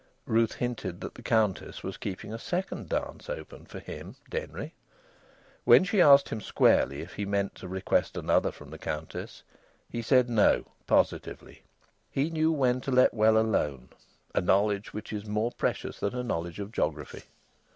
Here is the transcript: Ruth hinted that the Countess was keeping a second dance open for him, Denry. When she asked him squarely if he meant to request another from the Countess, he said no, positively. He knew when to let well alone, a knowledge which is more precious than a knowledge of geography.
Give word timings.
Ruth 0.25 0.53
hinted 0.55 0.99
that 1.01 1.13
the 1.13 1.21
Countess 1.21 1.83
was 1.83 1.95
keeping 1.95 2.33
a 2.33 2.39
second 2.39 2.89
dance 2.89 3.29
open 3.29 3.65
for 3.67 3.77
him, 3.77 4.15
Denry. 4.31 4.73
When 5.63 5.83
she 5.83 6.01
asked 6.01 6.29
him 6.29 6.41
squarely 6.41 7.01
if 7.01 7.13
he 7.13 7.23
meant 7.27 7.53
to 7.57 7.67
request 7.67 8.17
another 8.17 8.51
from 8.51 8.71
the 8.71 8.79
Countess, 8.79 9.43
he 9.87 10.01
said 10.01 10.27
no, 10.27 10.65
positively. 10.87 11.61
He 12.09 12.31
knew 12.31 12.51
when 12.51 12.81
to 12.81 12.89
let 12.91 13.13
well 13.13 13.37
alone, 13.37 13.89
a 14.33 14.41
knowledge 14.41 14.91
which 14.91 15.13
is 15.13 15.27
more 15.27 15.51
precious 15.51 15.99
than 15.99 16.15
a 16.15 16.23
knowledge 16.23 16.59
of 16.59 16.71
geography. 16.71 17.25